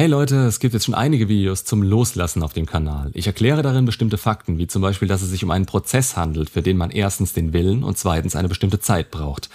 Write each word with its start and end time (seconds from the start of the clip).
Hey 0.00 0.08
Leute, 0.08 0.46
es 0.46 0.60
gibt 0.60 0.72
jetzt 0.72 0.86
schon 0.86 0.94
einige 0.94 1.28
Videos 1.28 1.66
zum 1.66 1.82
Loslassen 1.82 2.42
auf 2.42 2.54
dem 2.54 2.64
Kanal. 2.64 3.10
Ich 3.12 3.26
erkläre 3.26 3.60
darin 3.60 3.84
bestimmte 3.84 4.16
Fakten, 4.16 4.56
wie 4.56 4.66
zum 4.66 4.80
Beispiel, 4.80 5.06
dass 5.06 5.20
es 5.20 5.28
sich 5.28 5.44
um 5.44 5.50
einen 5.50 5.66
Prozess 5.66 6.16
handelt, 6.16 6.48
für 6.48 6.62
den 6.62 6.78
man 6.78 6.90
erstens 6.90 7.34
den 7.34 7.52
Willen 7.52 7.84
und 7.84 7.98
zweitens 7.98 8.34
eine 8.34 8.48
bestimmte 8.48 8.80
Zeit 8.80 9.10
braucht. 9.10 9.50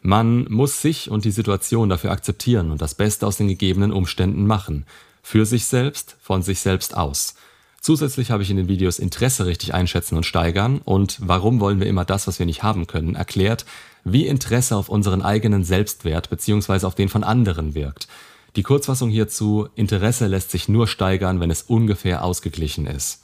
Man 0.00 0.44
muss 0.50 0.80
sich 0.80 1.10
und 1.10 1.26
die 1.26 1.30
Situation 1.30 1.90
dafür 1.90 2.12
akzeptieren 2.12 2.70
und 2.70 2.80
das 2.80 2.94
Beste 2.94 3.26
aus 3.26 3.36
den 3.36 3.48
gegebenen 3.48 3.92
Umständen 3.92 4.46
machen. 4.46 4.86
Für 5.22 5.44
sich 5.44 5.66
selbst, 5.66 6.16
von 6.22 6.40
sich 6.40 6.60
selbst 6.60 6.96
aus. 6.96 7.34
Zusätzlich 7.82 8.30
habe 8.30 8.42
ich 8.42 8.50
in 8.50 8.56
den 8.56 8.68
Videos 8.68 8.98
Interesse 8.98 9.44
richtig 9.44 9.74
einschätzen 9.74 10.16
und 10.16 10.24
steigern 10.24 10.80
und 10.82 11.18
warum 11.20 11.60
wollen 11.60 11.78
wir 11.78 11.86
immer 11.86 12.06
das, 12.06 12.26
was 12.26 12.38
wir 12.38 12.46
nicht 12.46 12.62
haben 12.62 12.86
können, 12.86 13.16
erklärt, 13.16 13.66
wie 14.04 14.26
Interesse 14.26 14.76
auf 14.76 14.88
unseren 14.88 15.20
eigenen 15.20 15.62
Selbstwert 15.62 16.30
bzw. 16.30 16.86
auf 16.86 16.94
den 16.94 17.10
von 17.10 17.22
anderen 17.22 17.74
wirkt. 17.74 18.08
Die 18.56 18.62
Kurzfassung 18.62 19.10
hierzu, 19.10 19.68
Interesse 19.76 20.26
lässt 20.26 20.50
sich 20.50 20.68
nur 20.68 20.88
steigern, 20.88 21.38
wenn 21.40 21.50
es 21.50 21.62
ungefähr 21.62 22.24
ausgeglichen 22.24 22.86
ist. 22.86 23.22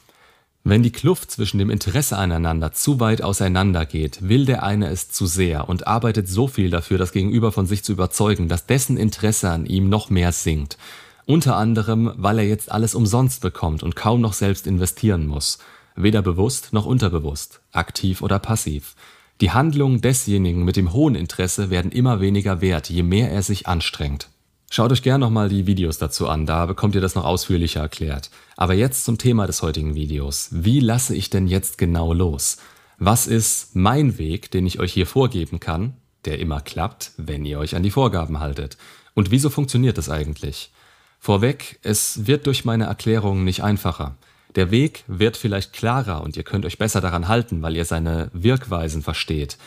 Wenn 0.68 0.82
die 0.82 0.90
Kluft 0.90 1.30
zwischen 1.30 1.58
dem 1.58 1.70
Interesse 1.70 2.16
aneinander 2.16 2.72
zu 2.72 2.98
weit 2.98 3.22
auseinander 3.22 3.86
geht, 3.86 4.28
will 4.28 4.46
der 4.46 4.64
eine 4.64 4.88
es 4.88 5.10
zu 5.10 5.26
sehr 5.26 5.68
und 5.68 5.86
arbeitet 5.86 6.28
so 6.28 6.48
viel 6.48 6.70
dafür, 6.70 6.98
das 6.98 7.12
Gegenüber 7.12 7.52
von 7.52 7.66
sich 7.66 7.84
zu 7.84 7.92
überzeugen, 7.92 8.48
dass 8.48 8.66
dessen 8.66 8.96
Interesse 8.96 9.50
an 9.50 9.66
ihm 9.66 9.88
noch 9.88 10.10
mehr 10.10 10.32
sinkt. 10.32 10.76
Unter 11.24 11.56
anderem, 11.56 12.12
weil 12.16 12.38
er 12.38 12.46
jetzt 12.46 12.70
alles 12.70 12.94
umsonst 12.94 13.42
bekommt 13.42 13.82
und 13.82 13.94
kaum 13.94 14.20
noch 14.20 14.32
selbst 14.32 14.66
investieren 14.66 15.26
muss. 15.26 15.58
Weder 15.94 16.22
bewusst 16.22 16.72
noch 16.72 16.86
unterbewusst, 16.86 17.60
aktiv 17.72 18.22
oder 18.22 18.38
passiv. 18.38 18.96
Die 19.40 19.52
Handlungen 19.52 20.00
desjenigen 20.00 20.64
mit 20.64 20.76
dem 20.76 20.92
hohen 20.92 21.14
Interesse 21.14 21.70
werden 21.70 21.92
immer 21.92 22.20
weniger 22.20 22.60
wert, 22.60 22.90
je 22.90 23.02
mehr 23.02 23.30
er 23.30 23.42
sich 23.42 23.68
anstrengt. 23.68 24.30
Schaut 24.70 24.90
euch 24.90 25.02
gerne 25.02 25.24
nochmal 25.24 25.48
die 25.48 25.66
Videos 25.66 25.98
dazu 25.98 26.28
an, 26.28 26.44
da 26.44 26.66
bekommt 26.66 26.94
ihr 26.94 27.00
das 27.00 27.14
noch 27.14 27.24
ausführlicher 27.24 27.80
erklärt. 27.80 28.30
Aber 28.56 28.74
jetzt 28.74 29.04
zum 29.04 29.16
Thema 29.16 29.46
des 29.46 29.62
heutigen 29.62 29.94
Videos. 29.94 30.48
Wie 30.50 30.80
lasse 30.80 31.14
ich 31.14 31.30
denn 31.30 31.46
jetzt 31.46 31.78
genau 31.78 32.12
los? 32.12 32.58
Was 32.98 33.26
ist 33.26 33.76
mein 33.76 34.18
Weg, 34.18 34.50
den 34.50 34.66
ich 34.66 34.80
euch 34.80 34.92
hier 34.92 35.06
vorgeben 35.06 35.60
kann, 35.60 35.94
der 36.24 36.38
immer 36.40 36.60
klappt, 36.60 37.12
wenn 37.16 37.44
ihr 37.44 37.58
euch 37.58 37.76
an 37.76 37.82
die 37.82 37.90
Vorgaben 37.90 38.40
haltet? 38.40 38.76
Und 39.14 39.30
wieso 39.30 39.50
funktioniert 39.50 39.98
das 39.98 40.10
eigentlich? 40.10 40.72
Vorweg, 41.20 41.78
es 41.82 42.26
wird 42.26 42.46
durch 42.46 42.64
meine 42.64 42.84
Erklärungen 42.84 43.44
nicht 43.44 43.62
einfacher. 43.62 44.16
Der 44.56 44.70
Weg 44.70 45.04
wird 45.06 45.36
vielleicht 45.36 45.72
klarer 45.74 46.22
und 46.22 46.36
ihr 46.36 46.42
könnt 46.42 46.64
euch 46.64 46.78
besser 46.78 47.00
daran 47.00 47.28
halten, 47.28 47.62
weil 47.62 47.76
ihr 47.76 47.84
seine 47.84 48.30
Wirkweisen 48.32 49.02
versteht. 49.02 49.58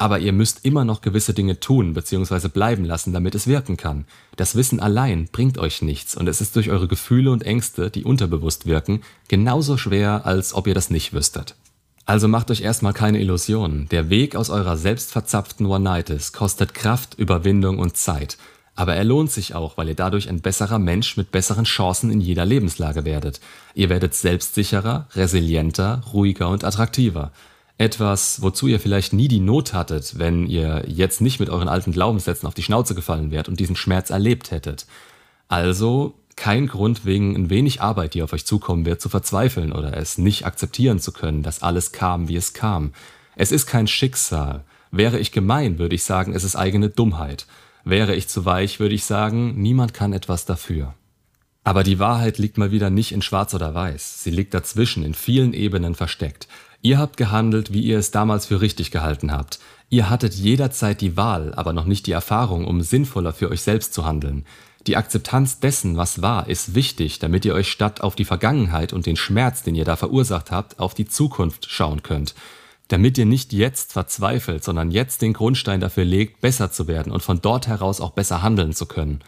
Aber 0.00 0.20
ihr 0.20 0.32
müsst 0.32 0.64
immer 0.64 0.84
noch 0.84 1.00
gewisse 1.00 1.34
Dinge 1.34 1.58
tun 1.58 1.92
bzw. 1.92 2.48
bleiben 2.48 2.84
lassen, 2.84 3.12
damit 3.12 3.34
es 3.34 3.48
wirken 3.48 3.76
kann. 3.76 4.06
Das 4.36 4.54
Wissen 4.54 4.78
allein 4.80 5.28
bringt 5.30 5.58
euch 5.58 5.82
nichts 5.82 6.16
und 6.16 6.28
es 6.28 6.40
ist 6.40 6.54
durch 6.56 6.70
eure 6.70 6.86
Gefühle 6.86 7.32
und 7.32 7.42
Ängste, 7.42 7.90
die 7.90 8.04
unterbewusst 8.04 8.64
wirken, 8.64 9.02
genauso 9.26 9.76
schwer, 9.76 10.24
als 10.24 10.54
ob 10.54 10.68
ihr 10.68 10.74
das 10.74 10.88
nicht 10.88 11.12
wüsstet. 11.12 11.56
Also 12.06 12.28
macht 12.28 12.50
euch 12.50 12.62
erstmal 12.62 12.94
keine 12.94 13.20
Illusionen. 13.20 13.88
Der 13.90 14.08
Weg 14.08 14.36
aus 14.36 14.48
eurer 14.48 14.76
selbstverzapften 14.76 15.66
One-Nightis 15.66 16.32
kostet 16.32 16.72
Kraft, 16.72 17.18
Überwindung 17.18 17.78
und 17.78 17.96
Zeit. 17.96 18.38
Aber 18.76 18.94
er 18.94 19.04
lohnt 19.04 19.32
sich 19.32 19.56
auch, 19.56 19.76
weil 19.76 19.88
ihr 19.88 19.96
dadurch 19.96 20.28
ein 20.28 20.40
besserer 20.40 20.78
Mensch 20.78 21.16
mit 21.16 21.32
besseren 21.32 21.64
Chancen 21.64 22.12
in 22.12 22.20
jeder 22.20 22.44
Lebenslage 22.44 23.04
werdet. 23.04 23.40
Ihr 23.74 23.88
werdet 23.88 24.14
selbstsicherer, 24.14 25.08
resilienter, 25.16 26.02
ruhiger 26.12 26.48
und 26.48 26.62
attraktiver. 26.62 27.32
Etwas, 27.78 28.42
wozu 28.42 28.66
ihr 28.66 28.80
vielleicht 28.80 29.12
nie 29.12 29.28
die 29.28 29.38
Not 29.38 29.72
hattet, 29.72 30.18
wenn 30.18 30.48
ihr 30.48 30.82
jetzt 30.88 31.20
nicht 31.20 31.38
mit 31.38 31.48
euren 31.48 31.68
alten 31.68 31.92
Glaubenssätzen 31.92 32.48
auf 32.48 32.54
die 32.54 32.64
Schnauze 32.64 32.96
gefallen 32.96 33.30
wärt 33.30 33.48
und 33.48 33.60
diesen 33.60 33.76
Schmerz 33.76 34.10
erlebt 34.10 34.50
hättet. 34.50 34.86
Also 35.46 36.14
kein 36.34 36.66
Grund 36.66 37.04
wegen 37.04 37.36
ein 37.36 37.50
wenig 37.50 37.80
Arbeit, 37.80 38.14
die 38.14 38.22
auf 38.22 38.32
euch 38.32 38.44
zukommen 38.44 38.84
wird, 38.84 39.00
zu 39.00 39.08
verzweifeln 39.08 39.72
oder 39.72 39.96
es 39.96 40.18
nicht 40.18 40.44
akzeptieren 40.44 40.98
zu 40.98 41.12
können, 41.12 41.44
dass 41.44 41.62
alles 41.62 41.92
kam, 41.92 42.28
wie 42.28 42.36
es 42.36 42.52
kam. 42.52 42.92
Es 43.36 43.52
ist 43.52 43.66
kein 43.66 43.86
Schicksal. 43.86 44.64
Wäre 44.90 45.20
ich 45.20 45.30
gemein, 45.30 45.78
würde 45.78 45.94
ich 45.94 46.02
sagen, 46.02 46.34
es 46.34 46.42
ist 46.42 46.56
eigene 46.56 46.88
Dummheit. 46.88 47.46
Wäre 47.84 48.16
ich 48.16 48.28
zu 48.28 48.44
weich, 48.44 48.80
würde 48.80 48.96
ich 48.96 49.04
sagen, 49.04 49.54
niemand 49.54 49.94
kann 49.94 50.12
etwas 50.12 50.44
dafür. 50.44 50.94
Aber 51.62 51.84
die 51.84 51.98
Wahrheit 51.98 52.38
liegt 52.38 52.58
mal 52.58 52.72
wieder 52.72 52.90
nicht 52.90 53.12
in 53.12 53.22
Schwarz 53.22 53.54
oder 53.54 53.74
Weiß. 53.74 54.24
Sie 54.24 54.30
liegt 54.30 54.54
dazwischen, 54.54 55.04
in 55.04 55.14
vielen 55.14 55.52
Ebenen 55.52 55.94
versteckt. 55.94 56.48
Ihr 56.80 56.98
habt 56.98 57.16
gehandelt, 57.16 57.72
wie 57.72 57.82
ihr 57.82 57.98
es 57.98 58.10
damals 58.10 58.46
für 58.46 58.60
richtig 58.60 58.90
gehalten 58.90 59.32
habt. 59.32 59.58
Ihr 59.90 60.10
hattet 60.10 60.34
jederzeit 60.34 61.00
die 61.00 61.16
Wahl, 61.16 61.52
aber 61.54 61.72
noch 61.72 61.86
nicht 61.86 62.06
die 62.06 62.12
Erfahrung, 62.12 62.66
um 62.66 62.82
sinnvoller 62.82 63.32
für 63.32 63.50
euch 63.50 63.62
selbst 63.62 63.94
zu 63.94 64.04
handeln. 64.04 64.44
Die 64.86 64.96
Akzeptanz 64.96 65.60
dessen, 65.60 65.96
was 65.96 66.22
war, 66.22 66.48
ist 66.48 66.74
wichtig, 66.74 67.18
damit 67.18 67.44
ihr 67.44 67.54
euch 67.54 67.70
statt 67.70 68.00
auf 68.00 68.14
die 68.14 68.24
Vergangenheit 68.24 68.92
und 68.92 69.06
den 69.06 69.16
Schmerz, 69.16 69.62
den 69.62 69.74
ihr 69.74 69.84
da 69.84 69.96
verursacht 69.96 70.50
habt, 70.50 70.78
auf 70.78 70.94
die 70.94 71.06
Zukunft 71.06 71.68
schauen 71.68 72.02
könnt. 72.02 72.34
Damit 72.86 73.18
ihr 73.18 73.26
nicht 73.26 73.52
jetzt 73.52 73.92
verzweifelt, 73.92 74.64
sondern 74.64 74.90
jetzt 74.90 75.20
den 75.20 75.34
Grundstein 75.34 75.80
dafür 75.80 76.04
legt, 76.04 76.40
besser 76.40 76.70
zu 76.70 76.86
werden 76.86 77.12
und 77.12 77.22
von 77.22 77.42
dort 77.42 77.66
heraus 77.66 78.00
auch 78.00 78.12
besser 78.12 78.40
handeln 78.40 78.72
zu 78.72 78.86
können. 78.86 79.20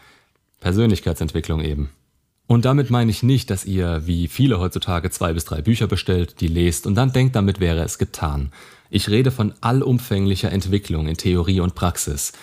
Persönlichkeitsentwicklung 0.61 1.61
eben. 1.61 1.91
Und 2.51 2.65
damit 2.65 2.89
meine 2.89 3.09
ich 3.09 3.23
nicht, 3.23 3.49
dass 3.49 3.63
ihr, 3.63 4.05
wie 4.07 4.27
viele 4.27 4.59
heutzutage, 4.59 5.09
zwei 5.09 5.31
bis 5.31 5.45
drei 5.45 5.61
Bücher 5.61 5.87
bestellt, 5.87 6.41
die 6.41 6.49
lest 6.49 6.85
und 6.85 6.95
dann 6.95 7.13
denkt, 7.13 7.37
damit 7.37 7.61
wäre 7.61 7.81
es 7.81 7.97
getan. 7.97 8.51
Ich 8.89 9.07
rede 9.07 9.31
von 9.31 9.53
allumfänglicher 9.61 10.51
Entwicklung 10.51 11.07
in 11.07 11.15
Theorie 11.15 11.61
und 11.61 11.75
Praxis. 11.75 12.33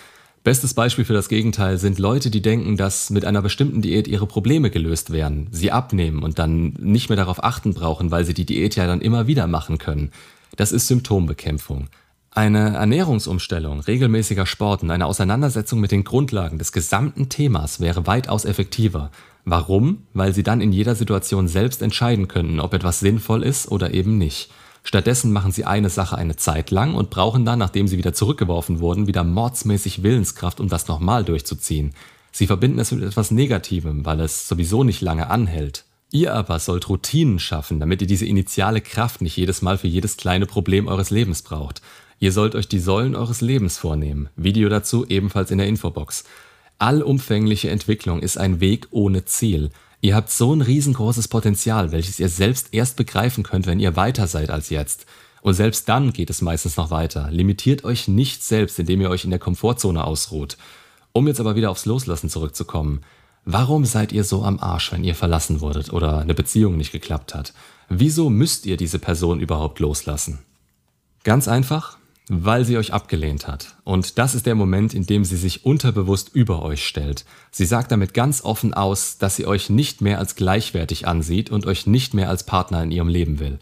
Bestes 0.44 0.72
Beispiel 0.72 1.04
für 1.04 1.12
das 1.12 1.28
Gegenteil 1.28 1.76
sind 1.76 1.98
Leute, 1.98 2.30
die 2.30 2.41
denken, 2.41 2.78
dass 2.78 3.10
mit 3.10 3.26
einer 3.26 3.42
bestimmten 3.42 3.82
Diät 3.82 4.08
ihre 4.08 4.26
Probleme 4.26 4.70
gelöst 4.70 5.12
werden, 5.12 5.48
sie 5.50 5.72
abnehmen 5.72 6.22
und 6.22 6.38
dann 6.38 6.72
nicht 6.78 7.10
mehr 7.10 7.16
darauf 7.16 7.44
achten 7.44 7.75
brauchen, 7.75 8.10
weil 8.10 8.25
sie 8.25 8.32
die 8.32 8.46
Diät 8.46 8.76
ja 8.76 8.86
dann 8.86 9.02
immer 9.02 9.26
wieder 9.26 9.46
machen 9.46 9.76
können. 9.76 10.12
Das 10.56 10.72
ist 10.72 10.86
Symptombekämpfung. 10.86 11.88
Eine 12.30 12.76
Ernährungsumstellung, 12.76 13.80
regelmäßiger 13.80 14.46
Sport 14.46 14.82
und 14.82 14.90
eine 14.90 15.04
Auseinandersetzung 15.04 15.80
mit 15.80 15.90
den 15.90 16.04
Grundlagen 16.04 16.58
des 16.58 16.72
gesamten 16.72 17.28
Themas 17.28 17.80
wäre 17.80 18.06
weitaus 18.06 18.46
effektiver. 18.46 19.10
Warum? 19.50 20.03
Weil 20.12 20.34
sie 20.34 20.42
dann 20.42 20.60
in 20.60 20.72
jeder 20.72 20.94
Situation 20.94 21.48
selbst 21.48 21.81
entscheiden 21.81 22.28
können, 22.28 22.60
ob 22.60 22.75
etwas 22.75 23.00
sinnvoll 23.00 23.42
ist 23.42 23.70
oder 23.70 23.94
eben 23.94 24.19
nicht. 24.19 24.50
Stattdessen 24.84 25.32
machen 25.32 25.53
sie 25.53 25.64
eine 25.64 25.88
Sache 25.88 26.19
eine 26.19 26.36
Zeit 26.36 26.70
lang 26.70 26.94
und 26.94 27.09
brauchen 27.09 27.47
dann, 27.47 27.58
nachdem 27.58 27.88
sie 27.88 27.97
wieder 27.97 28.12
zurückgeworfen 28.12 28.81
wurden, 28.81 29.06
wieder 29.06 29.25
mordsmäßig 29.25 30.03
Willenskraft, 30.03 30.60
um 30.60 30.69
das 30.69 30.87
nochmal 30.87 31.25
durchzuziehen. 31.25 31.94
Sie 32.31 32.47
verbinden 32.47 32.78
es 32.78 32.92
mit 32.92 33.03
etwas 33.03 33.31
Negativem, 33.31 34.04
weil 34.04 34.20
es 34.20 34.48
sowieso 34.48 34.84
nicht 34.84 35.00
lange 35.00 35.31
anhält. 35.31 35.84
Ihr 36.10 36.34
aber 36.34 36.58
sollt 36.58 36.87
Routinen 36.91 37.38
schaffen, 37.38 37.81
damit 37.81 38.03
ihr 38.03 38.06
diese 38.06 38.26
initiale 38.26 38.82
Kraft 38.82 39.22
nicht 39.22 39.37
jedes 39.38 39.62
Mal 39.62 39.78
für 39.78 39.88
jedes 39.88 40.19
kleine 40.19 40.44
Problem 40.44 40.88
eures 40.88 41.08
Lebens 41.08 41.41
braucht. 41.41 41.81
Ihr 42.19 42.32
sollt 42.32 42.54
euch 42.54 42.69
die 42.69 42.81
Säulen 42.81 43.16
eures 43.16 43.41
Lebens 43.41 43.78
vornehmen. 43.78 44.28
Video 44.37 44.69
dazu 44.69 45.06
ebenfalls 45.06 45.50
in 45.50 45.58
der 45.58 45.69
Infobox. 45.69 46.25
Allumfängliche 46.78 47.71
Entwicklung 47.71 48.21
ist 48.21 48.39
ein 48.39 48.61
Weg 48.61 48.87
ohne 48.91 49.25
Ziel. 49.25 49.71
Ihr 50.00 50.15
habt 50.15 50.31
so 50.31 50.55
ein 50.55 50.62
riesengroßes 50.62 51.27
Potenzial, 51.27 51.91
welches 51.91 52.21
ihr 52.21 52.28
selbst 52.28 52.69
erst 52.72 52.97
begreifen 52.97 53.43
könnt, 53.43 53.66
wenn 53.66 53.81
ihr 53.81 53.97
weiter 53.97 54.28
seid 54.28 54.50
als 54.50 54.71
jetzt. 54.71 55.06
Und 55.43 55.55
selbst 55.55 55.88
dann 55.88 56.12
geht 56.12 56.31
es 56.31 56.41
meistens 56.41 56.77
noch 56.77 56.93
weiter. 56.93 57.31
Limitiert 57.33 57.84
euch 57.84 58.06
nicht 58.06 58.44
selbst, 58.44 58.78
indem 58.78 59.00
ihr 59.00 59.11
euch 59.11 59.25
in 59.25 59.31
der 59.31 59.41
Komfortzone 59.41 60.05
ausruht. 60.05 60.56
Um 61.12 61.27
jetzt 61.27 61.41
aber 61.41 61.56
wieder 61.56 61.71
aufs 61.71 61.84
Loslassen 61.84 62.31
zurückzukommen. 62.31 63.00
Warum 63.44 63.84
seid 63.84 64.12
ihr 64.12 64.22
so 64.22 64.44
am 64.44 64.61
Arsch, 64.61 64.93
wenn 64.93 65.03
ihr 65.03 65.17
verlassen 65.17 65.61
wurdet 65.61 65.93
oder 65.93 66.19
eine 66.19 66.34
Beziehung 66.34 66.77
nicht 66.77 66.93
geklappt 66.93 67.34
hat? 67.34 67.55
Wieso 67.88 68.31
müsst 68.31 68.67
ihr 68.67 68.77
diese 68.77 69.00
Person 69.00 69.41
überhaupt 69.41 69.81
loslassen? 69.81 70.38
Ganz 71.25 71.49
einfach, 71.49 71.97
weil 72.28 72.65
sie 72.65 72.77
euch 72.77 72.93
abgelehnt 72.93 73.49
hat. 73.49 73.75
Und 73.84 74.19
das 74.19 74.34
ist 74.34 74.47
der 74.47 74.55
Moment, 74.55 74.93
in 74.93 75.06
dem 75.06 75.25
sie 75.25 75.37
sich 75.37 75.65
unterbewusst 75.65 76.31
über 76.34 76.62
euch 76.62 76.87
stellt. 76.87 77.25
Sie 77.50 77.64
sagt 77.64 77.91
damit 77.91 78.12
ganz 78.12 78.44
offen 78.44 78.75
aus, 78.75 79.19
dass 79.19 79.37
sie 79.37 79.47
euch 79.47 79.70
nicht 79.70 80.02
mehr 80.02 80.19
als 80.19 80.37
gleichwertig 80.37 81.08
ansieht 81.08 81.50
und 81.50 81.67
euch 81.67 81.87
nicht 81.87 82.14
mehr 82.14 82.29
als 82.29 82.44
Partner 82.44 82.82
in 82.82 82.91
ihrem 82.91 83.08
Leben 83.08 83.38
will. 83.38 83.58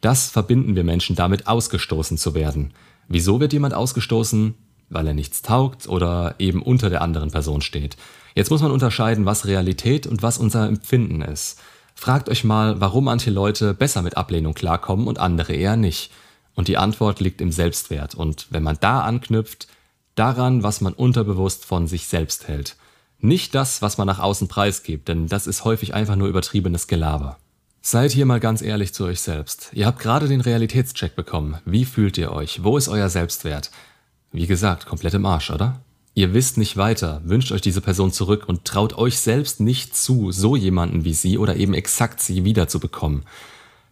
Das 0.00 0.30
verbinden 0.30 0.76
wir 0.76 0.84
Menschen 0.84 1.16
damit, 1.16 1.46
ausgestoßen 1.46 2.16
zu 2.16 2.34
werden. 2.34 2.72
Wieso 3.08 3.40
wird 3.40 3.52
jemand 3.52 3.74
ausgestoßen? 3.74 4.54
Weil 4.88 5.06
er 5.08 5.14
nichts 5.14 5.42
taugt 5.42 5.88
oder 5.88 6.36
eben 6.38 6.62
unter 6.62 6.90
der 6.90 7.02
anderen 7.02 7.30
Person 7.30 7.60
steht. 7.60 7.96
Jetzt 8.34 8.50
muss 8.50 8.62
man 8.62 8.70
unterscheiden, 8.70 9.26
was 9.26 9.46
Realität 9.46 10.06
und 10.06 10.22
was 10.22 10.38
unser 10.38 10.68
Empfinden 10.68 11.22
ist. 11.22 11.58
Fragt 11.94 12.28
euch 12.28 12.44
mal, 12.44 12.80
warum 12.80 13.04
manche 13.04 13.30
Leute 13.30 13.74
besser 13.74 14.02
mit 14.02 14.16
Ablehnung 14.16 14.54
klarkommen 14.54 15.06
und 15.06 15.18
andere 15.18 15.54
eher 15.54 15.76
nicht. 15.76 16.12
Und 16.56 16.66
die 16.66 16.78
Antwort 16.78 17.20
liegt 17.20 17.40
im 17.40 17.52
Selbstwert. 17.52 18.16
Und 18.16 18.48
wenn 18.50 18.64
man 18.64 18.78
da 18.80 19.02
anknüpft, 19.02 19.68
daran, 20.16 20.64
was 20.64 20.80
man 20.80 20.94
unterbewusst 20.94 21.64
von 21.64 21.86
sich 21.86 22.08
selbst 22.08 22.48
hält. 22.48 22.76
Nicht 23.20 23.54
das, 23.54 23.82
was 23.82 23.98
man 23.98 24.06
nach 24.06 24.18
außen 24.18 24.48
preisgibt, 24.48 25.08
denn 25.08 25.28
das 25.28 25.46
ist 25.46 25.64
häufig 25.64 25.94
einfach 25.94 26.16
nur 26.16 26.28
übertriebenes 26.28 26.86
Gelaber. 26.88 27.38
Seid 27.80 28.10
hier 28.10 28.26
mal 28.26 28.40
ganz 28.40 28.62
ehrlich 28.62 28.92
zu 28.92 29.04
euch 29.04 29.20
selbst. 29.20 29.70
Ihr 29.72 29.86
habt 29.86 30.00
gerade 30.00 30.26
den 30.26 30.40
Realitätscheck 30.40 31.14
bekommen. 31.14 31.58
Wie 31.64 31.84
fühlt 31.84 32.18
ihr 32.18 32.32
euch? 32.32 32.64
Wo 32.64 32.76
ist 32.76 32.88
euer 32.88 33.08
Selbstwert? 33.08 33.70
Wie 34.32 34.46
gesagt, 34.46 34.86
komplett 34.86 35.14
im 35.14 35.24
Arsch, 35.24 35.50
oder? 35.50 35.80
Ihr 36.14 36.34
wisst 36.34 36.56
nicht 36.56 36.76
weiter, 36.76 37.20
wünscht 37.24 37.52
euch 37.52 37.60
diese 37.60 37.80
Person 37.80 38.10
zurück 38.10 38.44
und 38.48 38.64
traut 38.64 38.96
euch 38.96 39.18
selbst 39.18 39.60
nicht 39.60 39.94
zu, 39.94 40.32
so 40.32 40.56
jemanden 40.56 41.04
wie 41.04 41.12
sie 41.12 41.38
oder 41.38 41.56
eben 41.56 41.74
exakt 41.74 42.20
sie 42.20 42.44
wiederzubekommen. 42.44 43.22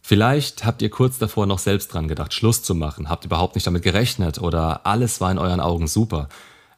Vielleicht 0.07 0.67
habt 0.67 0.83
ihr 0.83 0.91
kurz 0.91 1.17
davor 1.17 1.47
noch 1.47 1.59
selbst 1.59 1.95
dran 1.95 2.09
gedacht, 2.09 2.35
Schluss 2.35 2.63
zu 2.63 2.75
machen, 2.75 3.09
habt 3.09 3.25
überhaupt 3.25 3.55
nicht 3.55 3.67
damit 3.67 3.83
gerechnet 3.83 4.39
oder 4.39 4.85
alles 4.85 5.23
war 5.23 5.31
in 5.31 5.39
euren 5.39 5.61
Augen 5.61 5.87
super. 5.87 6.29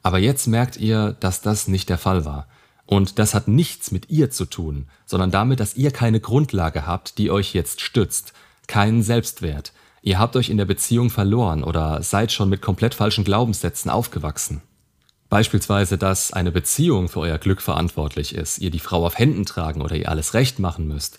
Aber 0.05 0.21
jetzt 0.21 0.47
merkt 0.47 0.77
ihr, 0.77 1.17
dass 1.19 1.41
das 1.41 1.67
nicht 1.67 1.89
der 1.89 1.99
Fall 1.99 2.25
war. 2.25 2.47
Und 2.85 3.19
das 3.19 3.35
hat 3.35 3.49
nichts 3.49 3.91
mit 3.91 4.11
ihr 4.11 4.31
zu 4.31 4.45
tun, 4.45 4.87
sondern 5.07 5.33
damit, 5.33 5.59
dass 5.59 5.75
ihr 5.75 5.91
keine 5.91 6.21
Grundlage 6.21 6.87
habt, 6.87 7.19
die 7.19 7.33
euch 7.33 7.53
jetzt 7.53 7.81
stützt, 7.81 8.33
keinen 8.69 9.03
Selbstwert. 9.03 9.73
Ihr 10.03 10.21
habt 10.21 10.37
euch 10.37 10.49
in 10.49 10.57
der 10.57 10.65
Beziehung 10.65 11.11
verloren 11.11 11.65
oder 11.65 12.05
seid 12.05 12.31
schon 12.31 12.49
mit 12.49 12.63
komplett 12.63 12.95
falschen 12.95 13.25
Glaubenssätzen 13.25 13.91
aufgewachsen. 13.91 14.63
Beispielsweise, 15.31 15.99
dass 15.99 16.33
eine 16.33 16.53
Beziehung 16.53 17.09
für 17.09 17.19
euer 17.19 17.39
Glück 17.39 17.61
verantwortlich 17.61 18.37
ist, 18.37 18.59
ihr 18.59 18.71
die 18.71 18.79
Frau 18.79 19.05
auf 19.05 19.19
Händen 19.19 19.47
tragen 19.47 19.83
oder 19.83 19.97
ihr 19.97 20.11
alles 20.11 20.33
recht 20.33 20.61
machen 20.61 20.87
müsst. 20.87 21.19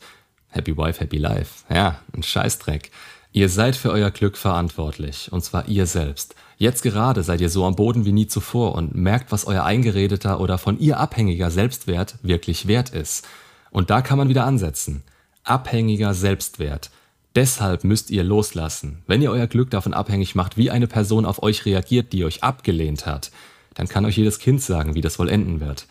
Happy 0.50 0.76
Wife, 0.78 1.00
Happy 1.00 1.18
Life. 1.18 1.64
Ja, 1.74 2.00
ein 2.16 2.24
Scheißdreck. 2.24 2.92
Ihr 3.32 3.50
seid 3.50 3.76
für 3.76 3.92
euer 3.92 4.10
Glück 4.10 4.38
verantwortlich, 4.38 5.32
und 5.32 5.44
zwar 5.44 5.68
ihr 5.68 5.86
selbst. 5.86 6.36
Jetzt 6.58 6.82
gerade 6.82 7.22
seid 7.22 7.40
ihr 7.40 7.50
so 7.50 7.66
am 7.66 7.76
Boden 7.76 8.06
wie 8.06 8.12
nie 8.12 8.28
zuvor 8.28 8.74
und 8.74 8.96
merkt, 8.96 9.32
was 9.32 9.46
euer 9.46 9.64
eingeredeter 9.64 10.40
oder 10.40 10.58
von 10.58 10.80
ihr 10.80 11.00
abhängiger 11.00 11.52
Selbstwert 11.52 12.16
wirklich 12.24 12.68
wert 12.68 12.90
ist. 12.90 13.28
Und 13.70 13.90
da 13.90 14.02
kann 14.02 14.18
man 14.18 14.30
wieder 14.30 14.46
ansetzen. 14.46 15.04
Abhängiger 15.44 16.14
Selbstwert. 16.14 16.90
Deshalb 17.36 17.84
müsst 17.84 18.10
ihr 18.10 18.24
loslassen. 18.24 19.04
Wenn 19.06 19.22
ihr 19.22 19.30
euer 19.30 19.46
Glück 19.46 19.70
davon 19.70 19.94
abhängig 19.94 20.34
macht, 20.34 20.58
wie 20.58 20.72
eine 20.72 20.88
Person 20.88 21.26
auf 21.26 21.44
euch 21.44 21.66
reagiert, 21.66 22.12
die 22.14 22.26
euch 22.26 22.44
abgelehnt 22.44 23.06
hat, 23.06 23.30
dann 23.76 23.88
kann 23.88 24.06
euch 24.06 24.18
jedes 24.18 24.40
Kind 24.40 24.64
sagen, 24.64 24.96
wie 24.96 25.02
das 25.02 25.20
wohl 25.20 25.30
enden 25.30 25.60
wird. 25.60 25.86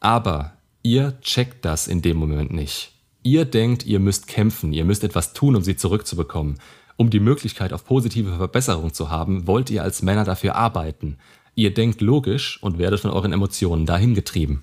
Aber 0.00 0.52
ihr 0.82 1.18
checkt 1.22 1.64
das 1.64 1.88
in 1.88 2.02
dem 2.02 2.18
Moment 2.18 2.52
nicht. 2.52 2.92
Ihr 3.22 3.44
denkt, 3.44 3.84
ihr 3.84 4.00
müsst 4.00 4.26
kämpfen, 4.28 4.72
ihr 4.72 4.84
müsst 4.84 5.04
etwas 5.04 5.34
tun, 5.34 5.54
um 5.54 5.62
sie 5.62 5.76
zurückzubekommen. 5.76 6.58
Um 6.96 7.10
die 7.10 7.20
Möglichkeit 7.20 7.72
auf 7.72 7.84
positive 7.84 8.36
Verbesserung 8.36 8.94
zu 8.94 9.10
haben, 9.10 9.46
wollt 9.46 9.70
ihr 9.70 9.82
als 9.82 10.02
Männer 10.02 10.24
dafür 10.24 10.56
arbeiten. 10.56 11.18
Ihr 11.54 11.74
denkt 11.74 12.00
logisch 12.00 12.58
und 12.62 12.78
werdet 12.78 13.00
von 13.00 13.10
euren 13.10 13.32
Emotionen 13.32 13.84
dahin 13.84 14.14
getrieben. 14.14 14.62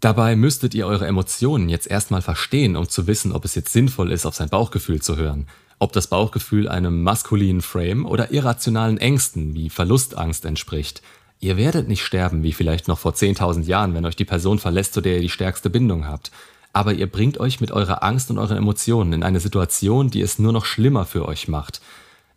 Dabei 0.00 0.36
müsstet 0.36 0.74
ihr 0.74 0.86
eure 0.86 1.06
Emotionen 1.06 1.68
jetzt 1.68 1.88
erstmal 1.88 2.22
verstehen, 2.22 2.76
um 2.76 2.88
zu 2.88 3.08
wissen, 3.08 3.32
ob 3.32 3.44
es 3.44 3.56
jetzt 3.56 3.72
sinnvoll 3.72 4.12
ist, 4.12 4.26
auf 4.26 4.36
sein 4.36 4.48
Bauchgefühl 4.48 5.02
zu 5.02 5.16
hören. 5.16 5.48
Ob 5.80 5.92
das 5.92 6.06
Bauchgefühl 6.06 6.68
einem 6.68 7.02
maskulinen 7.02 7.62
Frame 7.62 8.06
oder 8.06 8.30
irrationalen 8.30 8.98
Ängsten 8.98 9.54
wie 9.54 9.70
Verlustangst 9.70 10.44
entspricht. 10.44 11.02
Ihr 11.40 11.56
werdet 11.56 11.88
nicht 11.88 12.04
sterben 12.04 12.44
wie 12.44 12.52
vielleicht 12.52 12.86
noch 12.86 12.98
vor 12.98 13.12
10.000 13.12 13.64
Jahren, 13.64 13.94
wenn 13.94 14.04
euch 14.04 14.16
die 14.16 14.24
Person 14.24 14.60
verlässt, 14.60 14.94
zu 14.94 15.00
der 15.00 15.16
ihr 15.16 15.22
die 15.22 15.28
stärkste 15.28 15.70
Bindung 15.70 16.06
habt. 16.06 16.30
Aber 16.72 16.92
ihr 16.92 17.06
bringt 17.06 17.38
euch 17.38 17.60
mit 17.60 17.72
eurer 17.72 18.02
Angst 18.02 18.30
und 18.30 18.38
euren 18.38 18.56
Emotionen 18.56 19.12
in 19.12 19.22
eine 19.22 19.40
Situation, 19.40 20.10
die 20.10 20.20
es 20.20 20.38
nur 20.38 20.52
noch 20.52 20.64
schlimmer 20.64 21.04
für 21.04 21.26
euch 21.26 21.48
macht. 21.48 21.80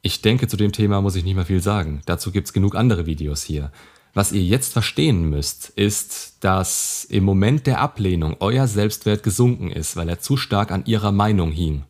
Ich 0.01 0.21
denke, 0.21 0.47
zu 0.47 0.57
dem 0.57 0.71
Thema 0.71 1.01
muss 1.01 1.15
ich 1.15 1.23
nicht 1.23 1.35
mehr 1.35 1.45
viel 1.45 1.61
sagen. 1.61 2.01
Dazu 2.05 2.31
gibt's 2.31 2.53
genug 2.53 2.75
andere 2.75 3.05
Videos 3.05 3.43
hier. 3.43 3.71
Was 4.13 4.31
ihr 4.31 4.43
jetzt 4.43 4.73
verstehen 4.73 5.29
müsst, 5.29 5.69
ist, 5.75 6.43
dass 6.43 7.05
im 7.05 7.23
Moment 7.23 7.65
der 7.65 7.79
Ablehnung 7.79 8.35
euer 8.39 8.67
Selbstwert 8.67 9.23
gesunken 9.23 9.71
ist, 9.71 9.95
weil 9.95 10.09
er 10.09 10.19
zu 10.19 10.35
stark 10.35 10.71
an 10.71 10.85
ihrer 10.85 11.11
Meinung 11.11 11.51
hing. 11.51 11.83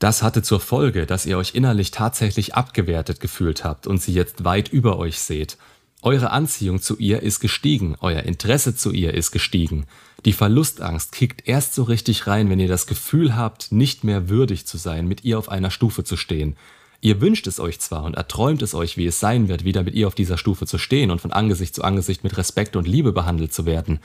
Das 0.00 0.22
hatte 0.22 0.42
zur 0.42 0.60
Folge, 0.60 1.06
dass 1.06 1.26
ihr 1.26 1.38
euch 1.38 1.54
innerlich 1.54 1.90
tatsächlich 1.90 2.54
abgewertet 2.54 3.20
gefühlt 3.20 3.64
habt 3.64 3.86
und 3.86 4.00
sie 4.00 4.12
jetzt 4.12 4.44
weit 4.44 4.68
über 4.68 4.98
euch 4.98 5.18
seht. 5.20 5.56
Eure 6.02 6.30
Anziehung 6.30 6.80
zu 6.80 6.96
ihr 6.98 7.22
ist 7.22 7.40
gestiegen, 7.40 7.96
euer 8.00 8.22
Interesse 8.22 8.74
zu 8.76 8.92
ihr 8.92 9.14
ist 9.14 9.32
gestiegen. 9.32 9.86
Die 10.24 10.32
Verlustangst 10.32 11.12
kickt 11.12 11.46
erst 11.46 11.74
so 11.74 11.84
richtig 11.84 12.26
rein, 12.26 12.50
wenn 12.50 12.58
ihr 12.58 12.68
das 12.68 12.86
Gefühl 12.86 13.36
habt, 13.36 13.70
nicht 13.70 14.02
mehr 14.02 14.28
würdig 14.28 14.66
zu 14.66 14.76
sein, 14.76 15.06
mit 15.06 15.24
ihr 15.24 15.38
auf 15.38 15.48
einer 15.48 15.70
Stufe 15.70 16.02
zu 16.02 16.16
stehen. 16.16 16.56
Ihr 17.00 17.20
wünscht 17.20 17.46
es 17.46 17.60
euch 17.60 17.78
zwar 17.78 18.02
und 18.02 18.16
erträumt 18.16 18.60
es 18.62 18.74
euch, 18.74 18.96
wie 18.96 19.06
es 19.06 19.20
sein 19.20 19.48
wird, 19.48 19.64
wieder 19.64 19.84
mit 19.84 19.94
ihr 19.94 20.08
auf 20.08 20.16
dieser 20.16 20.36
Stufe 20.36 20.66
zu 20.66 20.78
stehen 20.78 21.12
und 21.12 21.20
von 21.20 21.32
Angesicht 21.32 21.74
zu 21.74 21.84
Angesicht 21.84 22.24
mit 22.24 22.36
Respekt 22.36 22.74
und 22.74 22.88
Liebe 22.88 23.12
behandelt 23.12 23.52
zu 23.52 23.66
werden. 23.66 24.00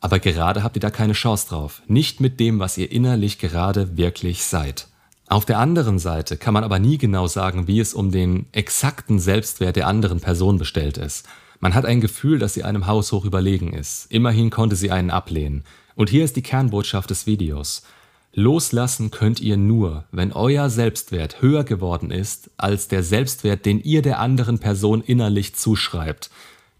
Aber 0.00 0.20
gerade 0.20 0.62
habt 0.62 0.76
ihr 0.76 0.80
da 0.80 0.90
keine 0.90 1.14
Chance 1.14 1.48
drauf. 1.48 1.82
Nicht 1.88 2.20
mit 2.20 2.38
dem, 2.38 2.60
was 2.60 2.78
ihr 2.78 2.92
innerlich 2.92 3.38
gerade 3.38 3.96
wirklich 3.96 4.44
seid. 4.44 4.86
Auf 5.28 5.44
der 5.44 5.58
anderen 5.58 5.98
Seite 5.98 6.36
kann 6.36 6.54
man 6.54 6.62
aber 6.62 6.78
nie 6.78 6.98
genau 6.98 7.26
sagen, 7.26 7.66
wie 7.66 7.80
es 7.80 7.94
um 7.94 8.12
den 8.12 8.46
exakten 8.52 9.18
Selbstwert 9.18 9.74
der 9.74 9.88
anderen 9.88 10.20
Person 10.20 10.58
bestellt 10.58 10.98
ist. 10.98 11.26
Man 11.60 11.74
hat 11.74 11.86
ein 11.86 12.00
Gefühl, 12.00 12.38
dass 12.38 12.54
sie 12.54 12.64
einem 12.64 12.86
haushoch 12.86 13.24
überlegen 13.24 13.72
ist. 13.72 14.06
Immerhin 14.10 14.50
konnte 14.50 14.76
sie 14.76 14.90
einen 14.90 15.10
ablehnen. 15.10 15.64
Und 15.94 16.10
hier 16.10 16.24
ist 16.24 16.36
die 16.36 16.42
Kernbotschaft 16.42 17.10
des 17.10 17.26
Videos. 17.26 17.82
Loslassen 18.34 19.10
könnt 19.10 19.40
ihr 19.40 19.56
nur, 19.56 20.04
wenn 20.12 20.32
euer 20.32 20.68
Selbstwert 20.68 21.40
höher 21.40 21.64
geworden 21.64 22.10
ist 22.10 22.50
als 22.58 22.86
der 22.86 23.02
Selbstwert, 23.02 23.64
den 23.64 23.80
ihr 23.80 24.02
der 24.02 24.20
anderen 24.20 24.58
Person 24.58 25.00
innerlich 25.00 25.54
zuschreibt. 25.54 26.30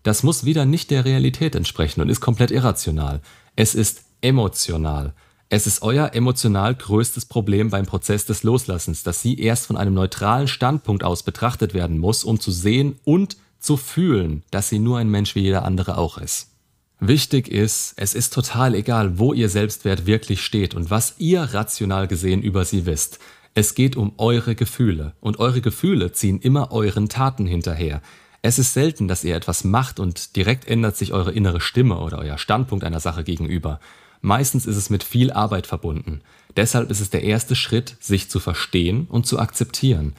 Das 0.02 0.22
muss 0.22 0.44
wieder 0.44 0.66
nicht 0.66 0.90
der 0.90 1.06
Realität 1.06 1.54
entsprechen 1.54 2.02
und 2.02 2.10
ist 2.10 2.20
komplett 2.20 2.50
irrational. 2.50 3.22
Es 3.56 3.74
ist 3.74 4.04
emotional. 4.20 5.14
Es 5.48 5.66
ist 5.66 5.80
euer 5.80 6.12
emotional 6.12 6.74
größtes 6.74 7.24
Problem 7.24 7.70
beim 7.70 7.86
Prozess 7.86 8.26
des 8.26 8.42
Loslassens, 8.42 9.02
dass 9.02 9.22
sie 9.22 9.38
erst 9.40 9.66
von 9.66 9.76
einem 9.76 9.94
neutralen 9.94 10.48
Standpunkt 10.48 11.04
aus 11.04 11.22
betrachtet 11.22 11.72
werden 11.72 11.98
muss, 11.98 12.22
um 12.22 12.38
zu 12.38 12.50
sehen 12.50 12.96
und 13.04 13.36
zu 13.66 13.76
fühlen, 13.76 14.44
dass 14.50 14.68
sie 14.68 14.78
nur 14.78 14.98
ein 14.98 15.10
Mensch 15.10 15.34
wie 15.34 15.40
jeder 15.40 15.64
andere 15.64 15.98
auch 15.98 16.18
ist. 16.18 16.52
Wichtig 17.00 17.48
ist, 17.48 17.94
es 17.96 18.14
ist 18.14 18.32
total 18.32 18.74
egal, 18.74 19.18
wo 19.18 19.34
ihr 19.34 19.50
Selbstwert 19.50 20.06
wirklich 20.06 20.40
steht 20.40 20.74
und 20.74 20.88
was 20.88 21.16
ihr 21.18 21.42
rational 21.42 22.06
gesehen 22.06 22.40
über 22.40 22.64
sie 22.64 22.86
wisst. 22.86 23.18
Es 23.54 23.74
geht 23.74 23.96
um 23.96 24.14
eure 24.18 24.54
Gefühle 24.54 25.14
und 25.20 25.38
eure 25.38 25.60
Gefühle 25.60 26.12
ziehen 26.12 26.40
immer 26.40 26.72
euren 26.72 27.08
Taten 27.08 27.46
hinterher. 27.46 28.00
Es 28.40 28.58
ist 28.58 28.72
selten, 28.72 29.08
dass 29.08 29.24
ihr 29.24 29.34
etwas 29.34 29.64
macht 29.64 29.98
und 29.98 30.36
direkt 30.36 30.68
ändert 30.68 30.96
sich 30.96 31.12
eure 31.12 31.32
innere 31.32 31.60
Stimme 31.60 31.98
oder 31.98 32.18
euer 32.18 32.38
Standpunkt 32.38 32.84
einer 32.84 33.00
Sache 33.00 33.24
gegenüber. 33.24 33.80
Meistens 34.20 34.66
ist 34.66 34.76
es 34.76 34.90
mit 34.90 35.02
viel 35.02 35.32
Arbeit 35.32 35.66
verbunden. 35.66 36.20
Deshalb 36.56 36.90
ist 36.90 37.00
es 37.00 37.10
der 37.10 37.24
erste 37.24 37.56
Schritt, 37.56 37.96
sich 38.00 38.30
zu 38.30 38.40
verstehen 38.40 39.06
und 39.10 39.26
zu 39.26 39.38
akzeptieren. 39.38 40.14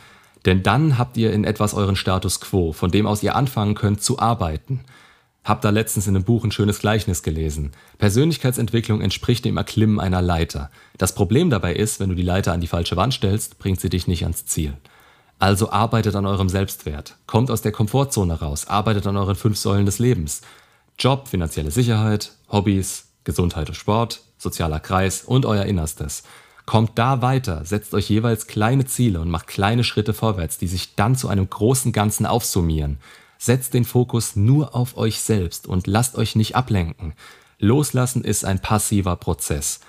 Denn 0.48 0.64
dann 0.64 0.98
habt 0.98 1.18
ihr 1.18 1.34
in 1.34 1.44
etwas 1.44 1.74
euren 1.74 1.98
Status 1.98 2.40
quo, 2.40 2.72
von 2.72 2.90
dem 2.90 3.06
aus 3.06 3.22
ihr 3.22 3.36
anfangen 3.36 3.76
könnt 3.76 4.02
zu 4.02 4.18
arbeiten. 4.18 4.80
Hab 5.44 5.62
da 5.62 5.72
letztens 5.72 6.08
in 6.08 6.16
einem 6.16 6.24
Buch 6.24 6.46
ein 6.46 6.54
schönes 6.54 6.80
Gleichnis 6.80 7.22
gelesen. 7.22 7.74
Persönlichkeitsentwicklung 7.98 9.02
entspricht 9.02 9.44
dem 9.44 9.58
Erklimmen 9.58 10.00
einer 10.00 10.22
Leiter. 10.22 10.72
Das 10.98 11.14
Problem 11.14 11.50
dabei 11.50 11.76
ist, 11.76 12.00
wenn 12.00 12.08
du 12.08 12.16
die 12.16 12.24
Leiter 12.24 12.54
an 12.54 12.62
die 12.62 12.68
falsche 12.68 12.96
Wand 12.96 13.14
stellst, 13.14 13.60
bringt 13.60 13.82
sie 13.82 13.90
dich 13.90 14.08
nicht 14.08 14.24
ans 14.24 14.46
Ziel. 14.46 14.72
Also 15.38 15.70
arbeitet 15.70 16.16
an 16.16 16.26
eurem 16.26 16.48
Selbstwert. 16.48 17.18
Kommt 17.28 17.52
aus 17.52 17.62
der 17.62 17.74
Komfortzone 17.74 18.40
raus. 18.40 18.68
Arbeitet 18.68 19.06
an 19.06 19.18
euren 19.18 19.36
fünf 19.36 19.58
Säulen 19.58 19.86
des 19.86 20.00
Lebens. 20.00 20.44
Job, 20.98 21.28
finanzielle 21.28 21.72
Sicherheit, 21.72 22.32
Hobbys, 22.50 23.10
Gesundheit 23.26 23.68
und 23.68 23.76
Sport, 23.76 24.22
sozialer 24.38 24.80
Kreis 24.80 25.26
und 25.26 25.46
euer 25.46 25.66
Innerstes. 25.66 26.24
Kommt 26.68 27.00
da 27.00 27.22
weiter, 27.22 27.64
setzt 27.64 27.94
euch 27.94 28.10
jeweils 28.10 28.46
kleine 28.46 28.84
Ziele 28.84 29.22
und 29.22 29.30
macht 29.30 29.48
kleine 29.48 29.86
Schritte 29.86 30.14
vorwärts, 30.14 30.58
die 30.58 30.68
sich 30.68 30.96
dann 30.96 31.16
zu 31.16 31.30
einem 31.30 31.50
großen 31.50 31.94
Ganzen 31.94 32.26
aufsummieren. 32.26 32.98
Setzt 33.38 33.74
den 33.74 33.86
Fokus 33.86 34.36
nur 34.36 34.76
auf 34.76 34.98
euch 34.98 35.22
selbst 35.22 35.66
und 35.66 35.88
lasst 35.88 36.18
euch 36.18 36.36
nicht 36.36 36.58
ablenken. 36.58 37.14
Loslassen 37.58 38.22
ist 38.26 38.44
ein 38.44 38.60
passiver 38.60 39.16
Prozess. 39.16 39.80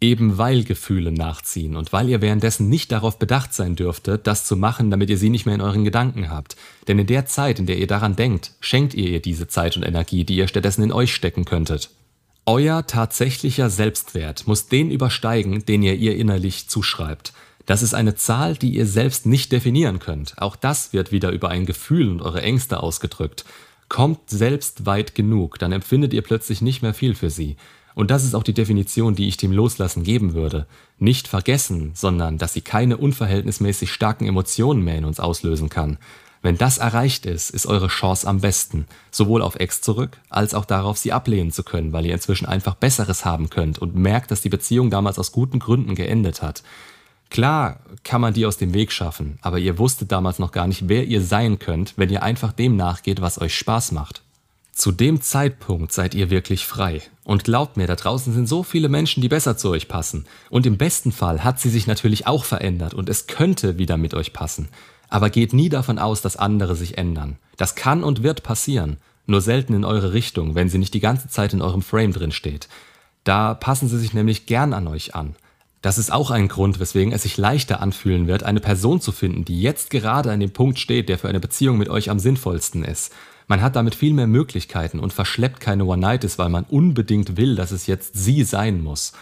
Eben 0.00 0.36
weil 0.36 0.64
Gefühle 0.64 1.12
nachziehen 1.12 1.76
und 1.76 1.92
weil 1.92 2.08
ihr 2.08 2.20
währenddessen 2.20 2.68
nicht 2.68 2.90
darauf 2.90 3.20
bedacht 3.20 3.54
sein 3.54 3.76
dürftet, 3.76 4.26
das 4.26 4.44
zu 4.44 4.56
machen, 4.56 4.90
damit 4.90 5.10
ihr 5.10 5.18
sie 5.18 5.30
nicht 5.30 5.46
mehr 5.46 5.54
in 5.54 5.60
euren 5.60 5.84
Gedanken 5.84 6.30
habt. 6.30 6.56
Denn 6.88 6.98
in 6.98 7.06
der 7.06 7.26
Zeit, 7.26 7.60
in 7.60 7.66
der 7.66 7.78
ihr 7.78 7.86
daran 7.86 8.16
denkt, 8.16 8.54
schenkt 8.58 8.94
ihr 8.94 9.08
ihr 9.08 9.22
diese 9.22 9.46
Zeit 9.46 9.76
und 9.76 9.84
Energie, 9.84 10.24
die 10.24 10.34
ihr 10.34 10.48
stattdessen 10.48 10.82
in 10.82 10.90
euch 10.90 11.14
stecken 11.14 11.44
könntet. 11.44 11.90
Euer 12.46 12.86
tatsächlicher 12.86 13.70
Selbstwert 13.70 14.46
muss 14.46 14.68
den 14.68 14.90
übersteigen, 14.90 15.64
den 15.64 15.82
ihr 15.82 15.94
ihr 15.94 16.14
innerlich 16.16 16.68
zuschreibt. 16.68 17.32
Das 17.64 17.82
ist 17.82 17.94
eine 17.94 18.16
Zahl, 18.16 18.54
die 18.54 18.74
ihr 18.74 18.84
selbst 18.84 19.24
nicht 19.24 19.50
definieren 19.50 19.98
könnt. 19.98 20.36
Auch 20.36 20.54
das 20.54 20.92
wird 20.92 21.10
wieder 21.10 21.30
über 21.30 21.48
ein 21.48 21.64
Gefühl 21.64 22.10
und 22.10 22.20
eure 22.20 22.42
Ängste 22.42 22.82
ausgedrückt. 22.82 23.46
Kommt 23.88 24.28
selbst 24.28 24.84
weit 24.84 25.14
genug, 25.14 25.58
dann 25.58 25.72
empfindet 25.72 26.12
ihr 26.12 26.20
plötzlich 26.20 26.60
nicht 26.60 26.82
mehr 26.82 26.92
viel 26.92 27.14
für 27.14 27.30
sie. 27.30 27.56
Und 27.94 28.10
das 28.10 28.24
ist 28.24 28.34
auch 28.34 28.42
die 28.42 28.52
Definition, 28.52 29.14
die 29.14 29.28
ich 29.28 29.38
dem 29.38 29.52
Loslassen 29.52 30.02
geben 30.02 30.34
würde. 30.34 30.66
Nicht 30.98 31.28
vergessen, 31.28 31.92
sondern 31.94 32.36
dass 32.36 32.52
sie 32.52 32.60
keine 32.60 32.98
unverhältnismäßig 32.98 33.90
starken 33.90 34.26
Emotionen 34.26 34.82
mehr 34.82 34.98
in 34.98 35.06
uns 35.06 35.18
auslösen 35.18 35.70
kann. 35.70 35.96
Wenn 36.44 36.58
das 36.58 36.76
erreicht 36.76 37.24
ist, 37.24 37.48
ist 37.48 37.66
eure 37.66 37.88
Chance 37.88 38.28
am 38.28 38.42
besten, 38.42 38.86
sowohl 39.10 39.40
auf 39.40 39.54
Ex 39.54 39.80
zurück, 39.80 40.18
als 40.28 40.52
auch 40.52 40.66
darauf, 40.66 40.98
sie 40.98 41.10
ablehnen 41.10 41.52
zu 41.52 41.62
können, 41.62 41.94
weil 41.94 42.04
ihr 42.04 42.12
inzwischen 42.12 42.44
einfach 42.44 42.74
Besseres 42.74 43.24
haben 43.24 43.48
könnt 43.48 43.78
und 43.78 43.96
merkt, 43.96 44.30
dass 44.30 44.42
die 44.42 44.50
Beziehung 44.50 44.90
damals 44.90 45.18
aus 45.18 45.32
guten 45.32 45.58
Gründen 45.58 45.94
geendet 45.94 46.42
hat. 46.42 46.62
Klar 47.30 47.80
kann 48.02 48.20
man 48.20 48.34
die 48.34 48.44
aus 48.44 48.58
dem 48.58 48.74
Weg 48.74 48.92
schaffen, 48.92 49.38
aber 49.40 49.58
ihr 49.58 49.78
wusstet 49.78 50.12
damals 50.12 50.38
noch 50.38 50.52
gar 50.52 50.66
nicht, 50.66 50.86
wer 50.86 51.04
ihr 51.04 51.22
sein 51.22 51.58
könnt, 51.58 51.94
wenn 51.96 52.10
ihr 52.10 52.22
einfach 52.22 52.52
dem 52.52 52.76
nachgeht, 52.76 53.22
was 53.22 53.40
euch 53.40 53.56
Spaß 53.56 53.92
macht. 53.92 54.20
Zu 54.70 54.92
dem 54.92 55.22
Zeitpunkt 55.22 55.92
seid 55.92 56.14
ihr 56.14 56.28
wirklich 56.28 56.66
frei. 56.66 57.00
Und 57.22 57.44
glaubt 57.44 57.78
mir, 57.78 57.86
da 57.86 57.94
draußen 57.94 58.34
sind 58.34 58.48
so 58.48 58.62
viele 58.62 58.90
Menschen, 58.90 59.22
die 59.22 59.28
besser 59.30 59.56
zu 59.56 59.70
euch 59.70 59.88
passen. 59.88 60.26
Und 60.50 60.66
im 60.66 60.76
besten 60.76 61.10
Fall 61.10 61.42
hat 61.42 61.58
sie 61.58 61.70
sich 61.70 61.86
natürlich 61.86 62.26
auch 62.26 62.44
verändert 62.44 62.92
und 62.92 63.08
es 63.08 63.26
könnte 63.26 63.78
wieder 63.78 63.96
mit 63.96 64.12
euch 64.12 64.34
passen. 64.34 64.68
Aber 65.14 65.30
geht 65.30 65.52
nie 65.52 65.68
davon 65.68 66.00
aus, 66.00 66.22
dass 66.22 66.36
andere 66.36 66.74
sich 66.74 66.98
ändern. 66.98 67.38
Das 67.56 67.76
kann 67.76 68.02
und 68.02 68.24
wird 68.24 68.42
passieren. 68.42 68.96
Nur 69.26 69.40
selten 69.40 69.72
in 69.72 69.84
eure 69.84 70.12
Richtung, 70.12 70.56
wenn 70.56 70.68
sie 70.68 70.78
nicht 70.78 70.92
die 70.92 70.98
ganze 70.98 71.28
Zeit 71.28 71.52
in 71.52 71.62
eurem 71.62 71.82
Frame 71.82 72.12
drin 72.12 72.32
steht. 72.32 72.66
Da 73.22 73.54
passen 73.54 73.86
sie 73.86 73.96
sich 74.00 74.12
nämlich 74.12 74.46
gern 74.46 74.72
an 74.72 74.88
euch 74.88 75.14
an. 75.14 75.36
Das 75.82 75.98
ist 75.98 76.12
auch 76.12 76.32
ein 76.32 76.48
Grund, 76.48 76.80
weswegen 76.80 77.12
es 77.12 77.22
sich 77.22 77.36
leichter 77.36 77.80
anfühlen 77.80 78.26
wird, 78.26 78.42
eine 78.42 78.58
Person 78.58 79.00
zu 79.00 79.12
finden, 79.12 79.44
die 79.44 79.62
jetzt 79.62 79.90
gerade 79.90 80.32
an 80.32 80.40
dem 80.40 80.50
Punkt 80.50 80.80
steht, 80.80 81.08
der 81.08 81.16
für 81.16 81.28
eine 81.28 81.38
Beziehung 81.38 81.78
mit 81.78 81.90
euch 81.90 82.10
am 82.10 82.18
sinnvollsten 82.18 82.82
ist. 82.82 83.12
Man 83.46 83.62
hat 83.62 83.76
damit 83.76 83.94
viel 83.94 84.14
mehr 84.14 84.26
Möglichkeiten 84.26 84.98
und 84.98 85.12
verschleppt 85.12 85.60
keine 85.60 85.84
One-Nights, 85.84 86.40
weil 86.40 86.48
man 86.48 86.64
unbedingt 86.64 87.36
will, 87.36 87.54
dass 87.54 87.70
es 87.70 87.86
jetzt 87.86 88.16
sie 88.16 88.42
sein 88.42 88.82
muss. 88.82 89.12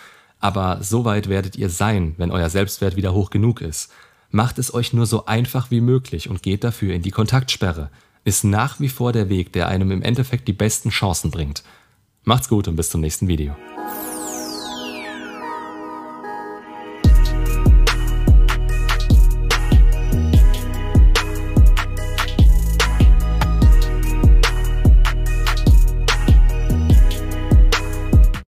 Aber 0.41 0.79
so 0.83 1.05
weit 1.05 1.29
werdet 1.29 1.57
ihr 1.57 1.69
sein, 1.69 2.15
wenn 2.17 2.31
euer 2.31 2.49
Selbstwert 2.49 2.97
wieder 2.97 3.13
hoch 3.13 3.29
genug 3.29 3.61
ist. 3.61 3.93
Macht 4.35 4.59
es 4.59 4.73
euch 4.73 4.95
nur 4.95 5.05
so 5.05 5.27
einfach 5.27 5.71
wie 5.71 5.83
möglich 5.83 6.31
und 6.31 6.43
geht 6.43 6.65
dafür 6.65 6.95
in 6.95 7.03
die 7.03 7.11
Kontaktsperre. 7.11 7.91
Ist 8.25 8.45
nach 8.45 8.81
wie 8.81 8.89
vor 8.89 9.13
der 9.13 9.29
Weg, 9.29 9.53
der 9.53 9.69
einem 9.69 9.91
im 9.91 10.01
Endeffekt 10.01 10.49
die 10.49 10.55
besten 10.55 10.89
Chancen 10.89 11.31
bringt. 11.31 11.63
Macht's 12.25 12.49
gut 12.49 12.67
und 12.67 12.77
bis 12.77 12.89
zum 12.89 13.03
nächsten 13.03 13.29
Video. 13.29 13.55